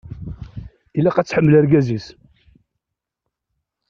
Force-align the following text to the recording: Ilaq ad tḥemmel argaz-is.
Ilaq 0.97 1.15
ad 1.17 1.27
tḥemmel 1.27 1.57
argaz-is. 1.59 2.07